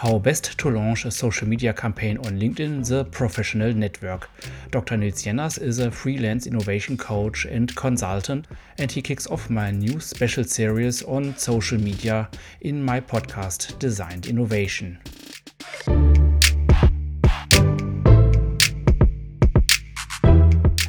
[0.00, 4.30] How best to launch a social media campaign on LinkedIn, the professional network.
[4.70, 4.96] Dr.
[4.96, 8.46] Nils Jeners is a freelance innovation coach and consultant,
[8.78, 12.30] and he kicks off my new special series on social media
[12.62, 14.98] in my podcast, Designed Innovation.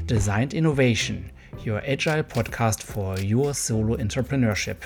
[0.06, 1.34] Designed Innovation,
[1.66, 4.84] your agile podcast for your solo entrepreneurship.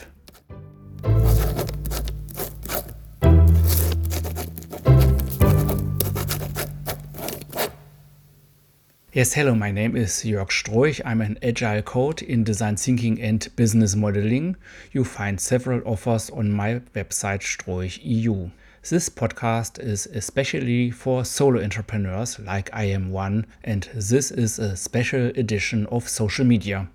[9.16, 11.00] Yes, hello, my name is Jörg Stroich.
[11.05, 14.58] I'm an agile coach in design thinking and business modeling.
[14.91, 18.50] You find several offers on my website Stroich.eu.
[18.90, 24.76] This podcast is especially for solo entrepreneurs like I am one, and this is a
[24.76, 26.90] special edition of social media.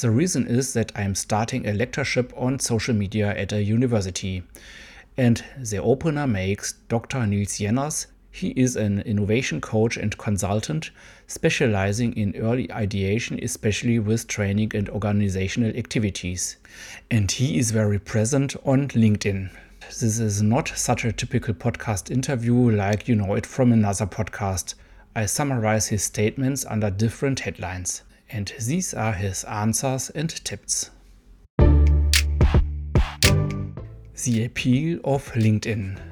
[0.00, 4.44] The reason is that I am starting a lectureship on social media at a university.
[5.18, 7.26] And the opener makes Dr.
[7.26, 10.90] Nils Jeners he is an innovation coach and consultant
[11.26, 16.58] specializing in early ideation, especially with training and organizational activities.
[17.10, 19.48] And he is very present on LinkedIn.
[19.88, 24.74] This is not such a typical podcast interview like you know it from another podcast.
[25.14, 28.02] I summarize his statements under different headlines.
[28.28, 30.90] And these are his answers and tips.
[34.24, 36.05] The appeal of LinkedIn.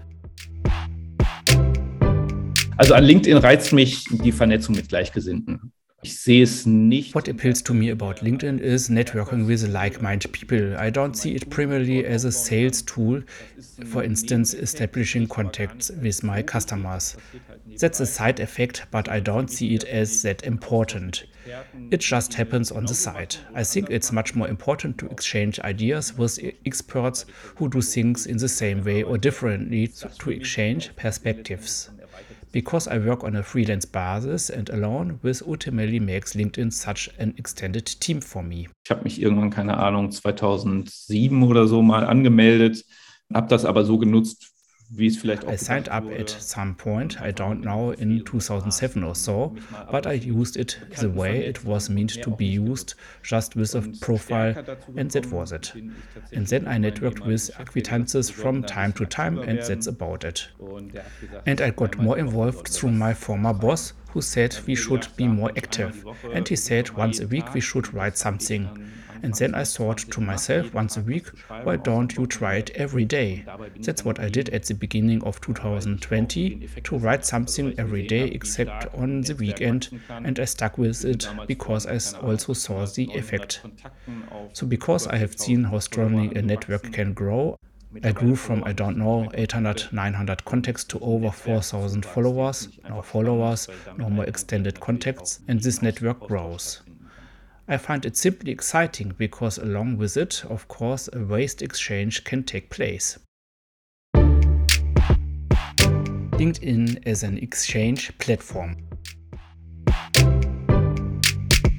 [2.76, 5.72] Also an LinkedIn reizt mich die Vernetzung mit Gleichgesinnten.
[6.02, 7.14] Ich sehe es nicht.
[7.14, 10.76] What appeals to me about LinkedIn is networking with like-minded people.
[10.76, 13.22] I don't see it primarily as a sales tool,
[13.86, 17.16] for instance, establishing contacts with my customers.
[17.78, 21.24] That's a side effect, but I don't see it as that important.
[21.90, 23.36] It just happens on the side.
[23.54, 27.24] I think it's much more important to exchange ideas with experts
[27.56, 29.88] who do things in the same way or differently
[30.18, 31.90] to exchange perspectives
[32.54, 37.34] because I work on a freelance basis and alone, this ultimately makes LinkedIn such an
[37.36, 38.68] extended team for me.
[38.84, 42.84] Ich habe mich irgendwann, keine Ahnung, 2007 oder so mal angemeldet,
[43.34, 44.53] habe das aber so genutzt
[44.90, 49.02] wie es vielleicht auch I signed up at some point, I don't know, in 2007
[49.02, 49.54] or so,
[49.90, 53.82] but I used it the way it was meant to be used, just with a
[54.00, 54.54] profile,
[54.96, 55.74] and that was it.
[56.32, 60.48] And then I networked with acquaintances from time to time, and that's about it.
[61.46, 65.50] And I got more involved through my former boss, who said we should be more
[65.56, 66.04] active.
[66.32, 68.68] And he said once a week we should write something.
[69.24, 71.26] And then I thought to myself once a week,
[71.62, 73.46] why don't you try it every day?
[73.80, 78.94] That's what I did at the beginning of 2020 to write something every day except
[78.94, 83.62] on the weekend, and I stuck with it because I also saw the effect.
[84.52, 87.58] So, because I have seen how strongly a network can grow,
[88.02, 93.68] I grew from, I don't know, 800, 900 contacts to over 4,000 followers, no followers,
[93.96, 96.82] no more extended contacts, and this network grows.
[97.66, 102.42] I find it simply exciting because, along with it, of course, a waste exchange can
[102.42, 103.18] take place.
[106.32, 108.76] LinkedIn as an exchange platform.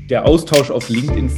[0.10, 1.30] Der Austausch auf LinkedIn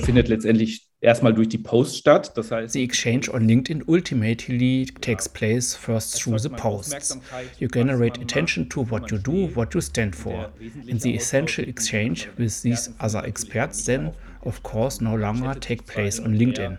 [0.00, 2.32] findet letztendlich erstmal durch die Posts statt.
[2.36, 7.18] Das heißt, the exchange on LinkedIn ultimately takes place first through the posts.
[7.58, 10.50] You generate attention to what you do, what you stand for.
[10.88, 16.18] And the essential exchange with these other experts then, of course, no longer take place
[16.18, 16.78] on LinkedIn.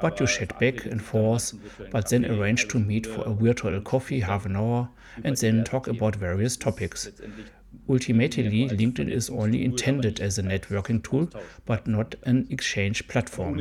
[0.00, 1.52] But you chat back and forth,
[1.90, 4.88] but then arrange to meet for a virtual coffee half an hour
[5.22, 7.10] and then talk about various topics.
[7.88, 11.28] Ultimately, LinkedIn is only intended as a networking tool,
[11.66, 13.58] but not an exchange platform.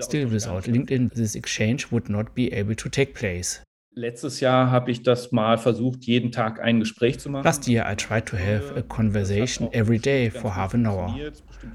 [0.00, 3.60] Still, without LinkedIn, this exchange would not be able to take place.
[3.96, 7.44] Letztes Jahr habe ich das mal versucht, jeden Tag ein Gespräch zu machen.
[7.44, 11.14] Last year I tried to have a conversation every day for half an hour,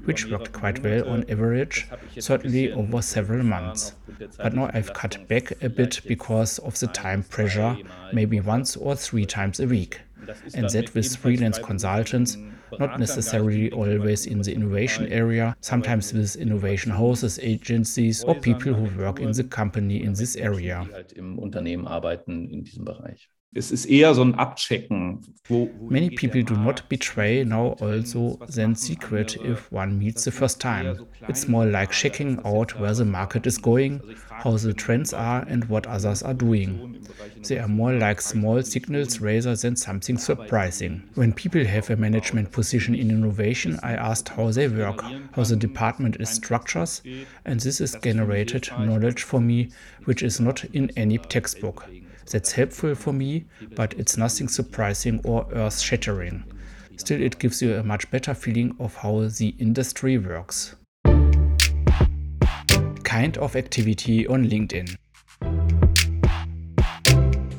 [0.04, 3.96] which worked quite well on average, certainly over several months.
[4.36, 7.78] But now I've cut back a bit because of the time pressure,
[8.12, 10.02] maybe once or three times a week
[10.54, 12.36] and that with freelance consultants,
[12.78, 18.88] not necessarily always in the innovation area, sometimes with innovation houses, agencies, or people who
[18.98, 20.88] work in the company in this area.
[23.52, 25.22] Es ist eher so ein Abchecken.
[25.88, 31.04] Many people do not betray now also than secret if one meets the first time.
[31.26, 34.00] It's more like checking out where the market is going,
[34.30, 37.04] how the trends are and what others are doing.
[37.48, 41.02] They are more like small signals rather than something surprising.
[41.16, 45.56] When people have a management position in innovation, I asked how they work, how the
[45.56, 46.90] department is structured,
[47.44, 49.70] and this is generated knowledge for me
[50.04, 51.88] which is not in any textbook.
[52.30, 56.44] That's helpful for me, but it's nothing surprising or earth shattering.
[56.96, 60.76] Still, it gives you a much better feeling of how the industry works.
[63.02, 64.94] Kind of activity on LinkedIn.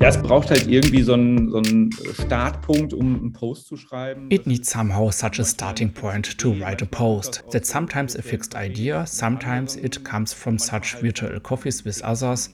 [0.02, 4.32] Ja, es braucht halt irgendwie so einen, so einen Startpunkt, um einen Post zu schreiben.
[4.32, 7.44] It needs somehow such a starting point to write a post.
[7.52, 12.50] That's sometimes a fixed idea, sometimes it comes from such virtual coffees with others,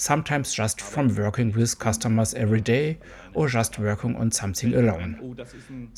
[0.00, 2.98] sometimes just from working with customers every day
[3.34, 5.36] or just working on something alone.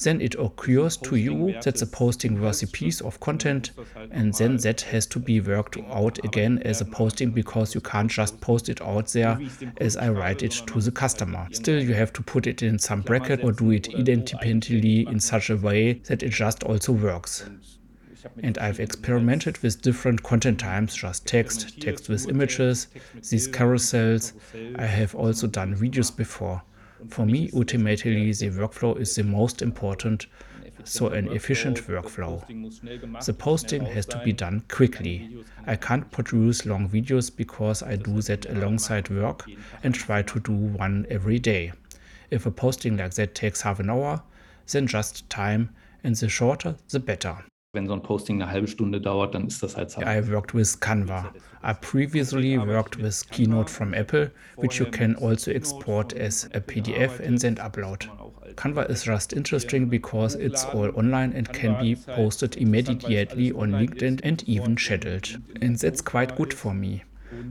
[0.02, 3.70] Then it occurs to you that the posting was a piece of content,
[4.10, 8.10] and then that has to be worked out again as a posting because you can't
[8.10, 9.40] just post it out there
[9.78, 11.46] as I write it to the customer.
[11.52, 15.48] Still, you have to put it in some bracket or do it independently in such
[15.48, 17.44] a way that it just also works.
[18.42, 22.88] And I've experimented with different content types, just text, text with images,
[23.30, 24.32] these carousels.
[24.78, 26.62] I have also done videos before.
[27.08, 30.26] For me, ultimately, the workflow is the most important,
[30.84, 32.44] so an efficient workflow.
[33.24, 35.44] The posting has to be done quickly.
[35.66, 39.48] I can't produce long videos because I do that alongside work
[39.82, 41.72] and try to do one every day.
[42.30, 44.22] If a posting like that takes half an hour,
[44.70, 45.70] then just time,
[46.04, 47.44] and the shorter, the better.
[47.74, 50.78] Wenn so ein Posting eine halbe Stunde dauert, dann ist das halt I worked with
[50.78, 51.32] Canva.
[51.64, 57.19] I previously worked with Keynote from Apple, which you can also export as a PDF
[57.26, 58.10] and then upload.
[58.56, 64.20] Canva is just interesting because it's all online and can be posted immediately on LinkedIn
[64.22, 65.40] and even scheduled.
[65.62, 67.04] And that's quite good for me.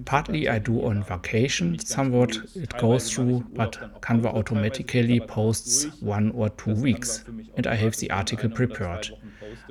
[0.06, 6.50] Partly I do on vacation, somewhat it goes through, but Canva automatically posts one or
[6.50, 7.24] two weeks,
[7.58, 9.10] and I have the article prepared.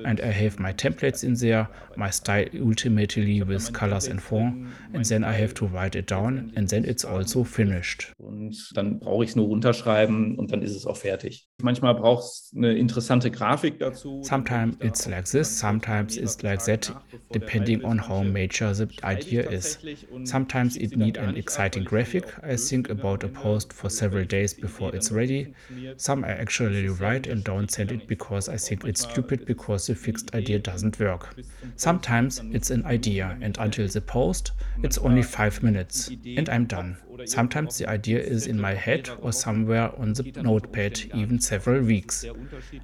[0.05, 5.05] And I have my templates in there, my style ultimately with colors and font, and
[5.05, 8.13] then I have to write it down, and then it's also finished.
[8.19, 11.49] Und dann brauche ich es nur runterschreiben und dann ist es auch fertig.
[11.63, 14.23] Manchmal braucht es eine interessante Grafik dazu.
[14.23, 16.93] Sometimes it's like this, sometimes it's like that,
[17.33, 19.79] depending on how major the idea is.
[20.25, 22.25] Sometimes it needs an exciting graphic.
[22.43, 25.55] I think about a post for several days before it's ready.
[25.97, 29.95] Some I actually write and don't send it because I think it's stupid because the
[29.95, 31.35] fixed idea doesn't work.
[31.77, 34.53] Sometimes it's an idea and until the post,
[34.83, 36.97] it's only five minutes and I'm done.
[37.25, 42.25] Sometimes the idea is in my head or somewhere on the notepad, even several weeks,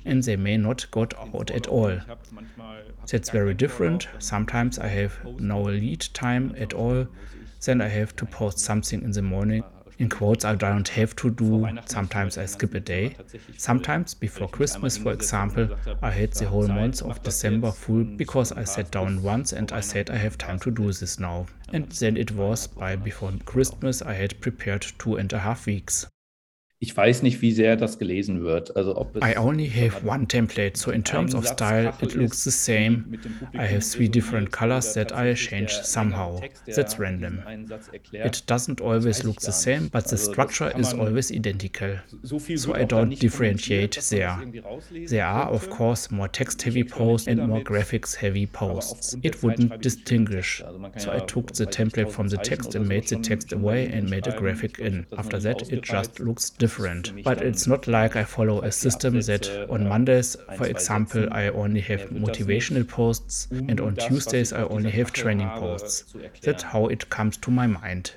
[0.05, 1.99] and they may not go out at all.
[3.11, 4.09] That's very different.
[4.19, 7.07] Sometimes I have no lead time at all.
[7.65, 9.65] Then I have to post something in the morning.
[9.99, 11.67] In quotes, I don't have to do.
[11.87, 13.17] Sometimes I skip a day.
[13.57, 15.69] Sometimes, before Christmas, for example,
[16.03, 19.81] I had the whole month of December full because I sat down once and I
[19.81, 21.47] said I have time to do this now.
[21.73, 26.07] And then it was by before Christmas I had prepared two and a half weeks.
[26.79, 28.77] Ich weiß nicht, wie sehr das gelesen wird.
[28.77, 32.51] Also ob I only have one template, so in terms of style, it looks the
[32.51, 33.19] same.
[33.55, 36.39] I have three different colors that I change somehow.
[36.67, 37.41] That's random.
[38.13, 41.97] It doesn't always look the same, but the structure is always identical.
[42.57, 44.39] So I don't differentiate there.
[45.09, 49.17] There are, of course, more text-heavy posts and more graphics-heavy posts.
[49.23, 50.63] It wouldn't distinguish.
[50.99, 54.27] So I took the template from the text and made the text away and made
[54.27, 55.07] a graphic in.
[55.17, 57.23] After that, it just looks different different.
[57.23, 61.81] But it's not like I follow a system that on Mondays, for example, I only
[61.81, 66.15] have motivational posts, and on Tuesdays, I only have training posts.
[66.43, 68.15] That's how it comes to my mind.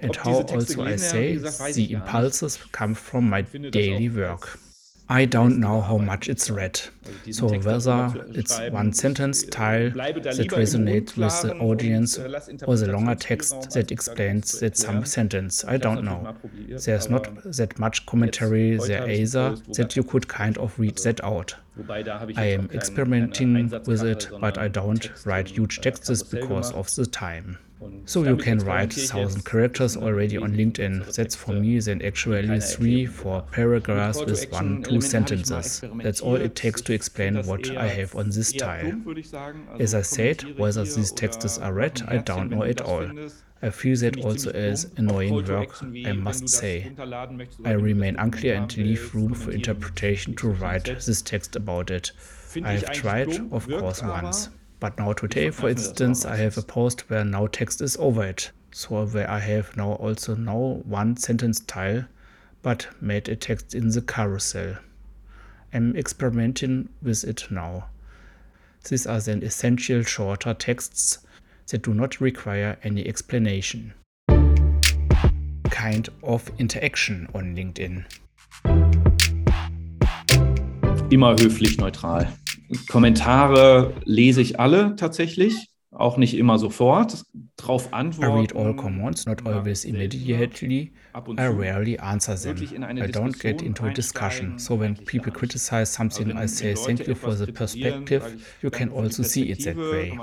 [0.00, 4.58] And how also I say the impulses come from my daily work.
[5.12, 6.80] I don't know how much it's read.
[7.32, 13.72] So whether it's one sentence style that resonates with the audience or the longer text
[13.72, 16.34] that explains that some sentence, I don't know.
[16.86, 21.56] There's not that much commentary there either that you could kind of read that out.
[21.90, 27.58] I am experimenting with it, but I don't write huge texts because of the time.
[28.04, 31.14] So you can write 1000 characters already on LinkedIn.
[31.14, 35.82] That's for me then actually three, four paragraphs with one, two sentences.
[35.94, 38.92] That's all it takes to explain what I have on this tile.
[39.78, 43.08] As I said, whether these texts are read, I don't know at all.
[43.64, 46.92] I feel that also as annoying work, I must say.
[47.64, 52.10] I remain unclear and leave room for interpretation to write this text about it.
[52.64, 54.50] I have tried, of course, once.
[54.82, 58.50] But now today, for instance, I have a post where now text is over it.
[58.72, 62.06] So where I have now also now one sentence tile,
[62.62, 64.78] but made a text in the carousel.
[65.72, 67.90] I'm experimenting with it now.
[68.88, 71.18] These are then essential shorter texts
[71.68, 73.94] that do not require any explanation.
[75.70, 78.04] kind of interaction on LinkedIn?
[81.12, 82.26] Immer höflich neutral.
[82.88, 87.24] Kommentare lese ich alle tatsächlich auch nicht immer sofort
[87.56, 88.36] drauf antworten.
[88.36, 90.92] I read all comments, not always immediately.
[91.14, 92.84] I rarely answer them.
[92.98, 94.58] I don't get into a discussion.
[94.58, 98.56] So when people criticize something, I say thank you for the perspective.
[98.62, 100.18] You can also see it that way.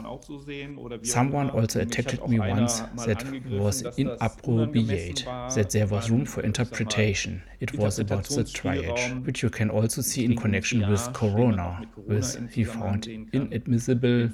[1.03, 7.43] Someone also attacked me once that was inappropriate, that there was room for interpretation.
[7.59, 12.25] It was about the triage, which you can also see in connection with Corona, which
[12.51, 14.29] he found inadmissible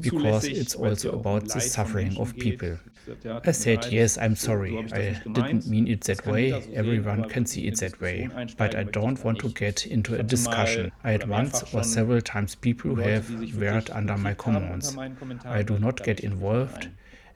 [0.00, 2.78] because it's also about the suffering of people.
[3.44, 4.78] I said, yes, I'm sorry.
[4.92, 6.52] I didn't mean it that way.
[6.74, 8.28] Everyone can see it that way.
[8.56, 10.92] But I don't want to get into a discussion.
[11.04, 14.96] I had once or several times people who have word under my comments.
[15.44, 16.88] I do not get involved.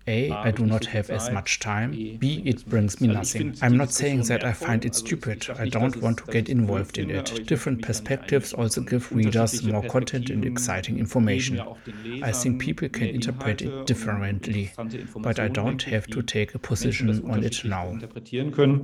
[0.06, 1.92] A, I do not have as much time.
[2.18, 3.54] B, it brings me nothing.
[3.62, 5.46] I'm not saying that I find it stupid.
[5.58, 7.46] I don't want to get involved in it.
[7.46, 11.60] Different perspectives also give readers more content and exciting information.
[12.22, 14.72] I think people can interpret it differently,
[15.16, 17.98] but I don't have to take a position on it now.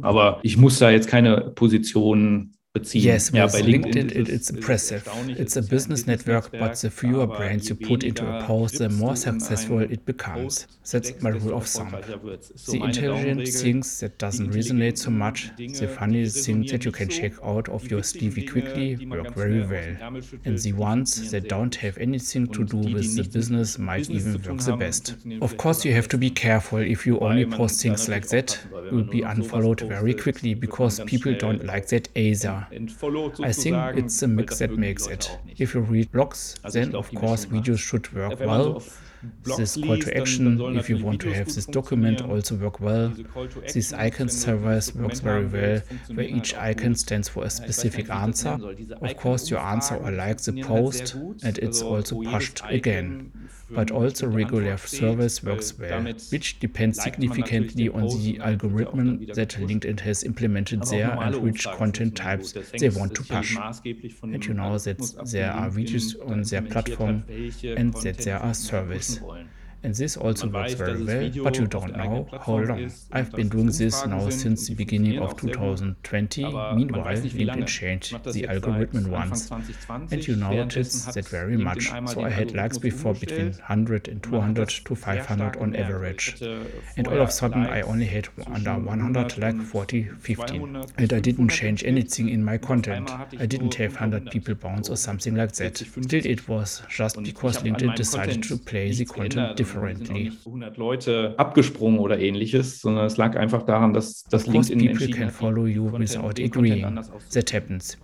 [0.03, 3.05] Aber ich muss da jetzt keine Position beziehen.
[3.05, 5.09] Yes, yeah, by LinkedIn, LinkedIn it's impressive.
[5.29, 9.17] It's a business network, but the fewer brains you put into a post, the more
[9.17, 10.69] successful it becomes.
[10.91, 11.91] That's my rule of thumb.
[11.91, 17.33] The intelligent things that doesn't resonate so much, the funny things that you can check
[17.43, 20.13] out of your CV quickly work very well.
[20.45, 24.61] And the ones that don't have anything to do with the business might even work
[24.61, 25.17] the best.
[25.43, 28.59] Of course, you have to be careful if you only post things like that.
[28.93, 32.60] You'll be unfollowed very quickly because people don't like that either.
[33.43, 35.39] I think it's a mix that makes it.
[35.59, 38.83] If you read blogs, then of course videos should work well.
[39.57, 43.13] This call to action, if you want to have this document, also work well.
[43.73, 45.83] This icon service works very well,
[46.15, 48.59] where each icon stands for a specific answer.
[49.03, 53.33] Of course, your answer or like the post, and it's also pushed again
[53.71, 60.25] but also regular service works well, which depends significantly on the algorithm that LinkedIn has
[60.25, 63.57] implemented there and which content types they want to push.
[64.23, 64.99] And you know that
[65.31, 67.25] there are videos on their platform
[67.77, 69.51] and that there are services wissen.
[69.83, 72.93] And this also works very well, but you don't know how long.
[73.13, 76.45] I've been doing this now since the beginning of 2020.
[76.45, 79.51] Meanwhile, LinkedIn changed the algorithm once.
[79.89, 81.91] And you notice that very much.
[82.09, 86.43] So I had likes before between 100 and 200 to 500 on average.
[86.99, 90.85] And all of a sudden I only had under 100 like 40, 15.
[90.99, 93.11] And I didn't change anything in my content.
[93.39, 95.79] I didn't have 100 people bounce or something like that.
[95.79, 100.33] Still, it was just because LinkedIn decided to play the content differently differently.
[100.45, 105.31] 100 Leute abgesprungen oder ähnliches, sondern es lag einfach daran, dass das LinkedIn people can
[105.31, 107.01] follow you without agreeing.
[107.33, 107.97] That happens.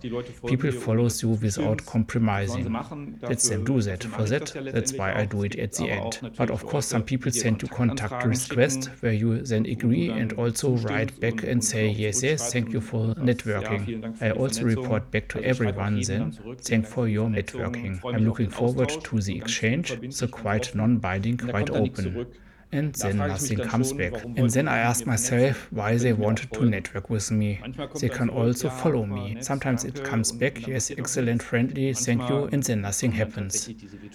[0.45, 2.75] People follow you without compromising.
[3.21, 4.03] Let them do that.
[4.03, 6.19] For that, that's why I do it at the end.
[6.37, 10.77] But of course, some people send you contact request where you then agree and also
[10.77, 14.15] write back and say yes, yes, thank you for networking.
[14.21, 16.31] I also report back to everyone then,
[16.61, 17.99] thank for your networking.
[18.03, 22.27] I'm looking forward to the exchange, so quite non-binding, quite open.
[22.73, 24.13] And then nothing comes back.
[24.25, 27.61] And then I ask myself why they wanted to network with me.
[28.01, 29.37] They can also follow me.
[29.39, 33.69] Sometimes it comes back, yes, excellent, friendly, thank you, and then nothing happens.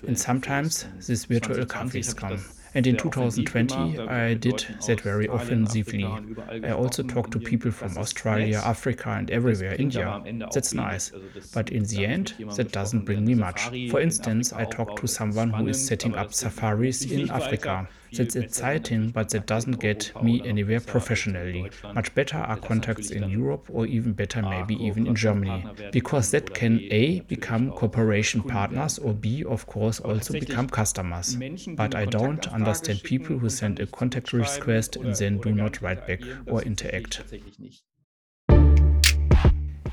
[0.06, 2.44] And sometimes these virtual coffees come.
[2.75, 6.05] And in 2020, I did that very offensively.
[6.05, 10.23] I also talked to people from Australia, Africa, and everywhere, India.
[10.52, 11.12] That's nice.
[11.52, 13.69] But in the end, that doesn't bring me much.
[13.91, 17.88] For instance, I talked to someone who is setting up safaris in Africa.
[18.12, 21.71] That's exciting, but that doesn't get me anywhere professionally.
[21.95, 25.64] Much better are contacts in Europe or even better, maybe even in Germany.
[25.92, 31.37] Because that can A, become cooperation partners or B, of course, also become customers.
[31.76, 36.07] But I don't understand people who send a contact request and then do not write
[36.07, 37.23] back or interact.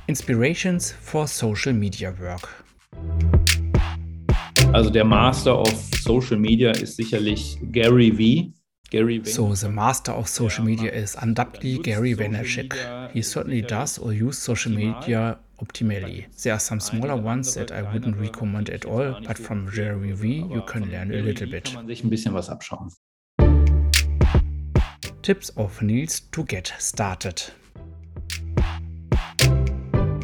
[0.07, 2.49] Inspirations for social media work.
[4.71, 5.73] Also der Master of
[6.03, 8.53] Social Media ist sicherlich Gary V.
[8.91, 12.75] Gary so the master of social media is undoubtedly Gary Vaynerchuk.
[13.11, 16.25] He certainly does or use social media optimally.
[16.43, 20.45] There are some smaller ones that I wouldn't recommend at all, but from Gary V
[20.51, 21.65] you can learn a little bit.
[21.65, 22.89] Kann man sich ein bisschen was abschauen.
[25.23, 27.51] Tips of Nils to get started.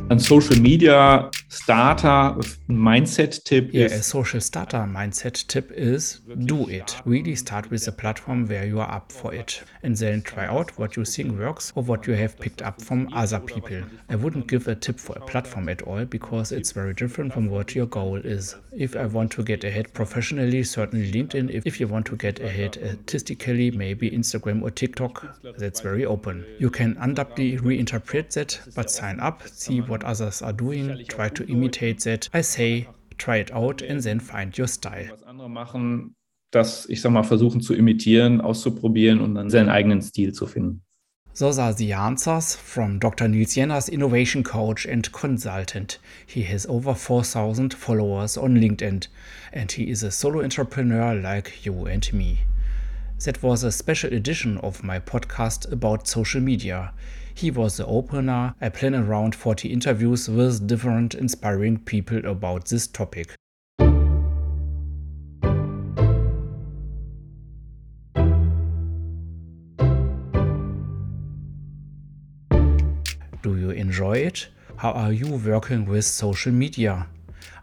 [0.09, 2.37] On social media, starter
[2.69, 7.01] mindset tip yeah, is a social starter mindset tip is do it.
[7.05, 10.77] Really start with a platform where you are up for it and then try out
[10.77, 13.81] what you think works or what you have picked up from other people.
[14.09, 17.49] I wouldn't give a tip for a platform at all because it's very different from
[17.49, 18.55] what your goal is.
[18.73, 21.49] If I want to get ahead professionally, certainly LinkedIn.
[21.49, 26.45] If, if you want to get ahead artistically, maybe Instagram or TikTok, that's very open.
[26.59, 31.51] You can undoubtedly reinterpret that, but sign up, see what others are doing, try to
[31.51, 32.29] imitate that.
[32.33, 32.87] I say,
[33.17, 35.09] try it out and then find your style.
[35.11, 36.15] Was andere machen,
[36.51, 40.81] das, ich sag mal, versuchen zu imitieren, auszuprobieren und dann seinen eigenen Stil zu finden.
[41.37, 43.27] Those are the answers from Dr.
[43.27, 45.99] Nils Jenners, innovation coach and consultant.
[46.25, 49.07] He has over 4,000 followers on LinkedIn
[49.51, 52.45] and he is a solo entrepreneur like you and me.
[53.25, 56.93] That was a special edition of my podcast about social media.
[57.37, 58.55] He was the opener.
[58.61, 63.35] I plan around 40 interviews with different inspiring people about this topic.
[73.41, 74.47] Do you enjoy it?
[74.77, 77.05] How are you working with social media?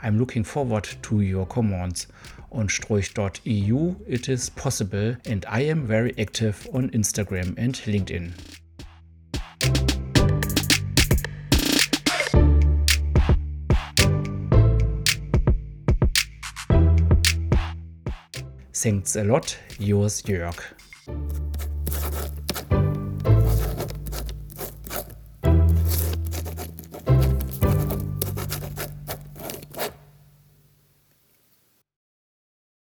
[0.02, 2.08] I'm looking forward to your comments.
[2.52, 8.61] On stroich.eu it is possible and I am very active on Instagram and LinkedIn.
[18.82, 20.56] Thanks a lot, yours Jörg.